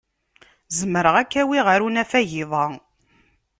[0.77, 2.65] Zemreɣ ad k-awiɣ ɣer unafag iḍ-a.